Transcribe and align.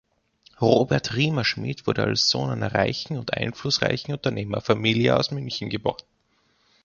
Robert 0.59 1.15
Riemerschmid 1.15 1.85
wurde 1.85 2.01
als 2.03 2.27
Sohn 2.27 2.49
einer 2.49 2.73
reichen 2.73 3.19
und 3.19 3.35
einflussreichen 3.37 4.13
Unternehmerfamilie 4.13 5.15
aus 5.15 5.29
München 5.29 5.69
geboren. 5.69 6.01